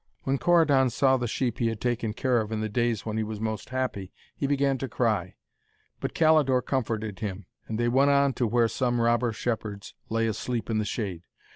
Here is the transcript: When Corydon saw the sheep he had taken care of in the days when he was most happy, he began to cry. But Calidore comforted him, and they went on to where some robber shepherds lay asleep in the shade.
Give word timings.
When 0.23 0.39
Corydon 0.39 0.89
saw 0.89 1.15
the 1.17 1.27
sheep 1.27 1.59
he 1.59 1.67
had 1.67 1.79
taken 1.79 2.13
care 2.13 2.41
of 2.41 2.51
in 2.51 2.59
the 2.59 2.69
days 2.69 3.05
when 3.05 3.17
he 3.17 3.23
was 3.23 3.39
most 3.39 3.69
happy, 3.69 4.11
he 4.35 4.47
began 4.47 4.79
to 4.79 4.89
cry. 4.89 5.35
But 5.99 6.15
Calidore 6.15 6.63
comforted 6.65 7.19
him, 7.19 7.45
and 7.67 7.77
they 7.79 7.87
went 7.87 8.09
on 8.09 8.33
to 8.33 8.47
where 8.47 8.67
some 8.67 8.99
robber 8.99 9.31
shepherds 9.31 9.93
lay 10.09 10.25
asleep 10.25 10.71
in 10.71 10.79
the 10.79 10.85
shade. 10.85 11.27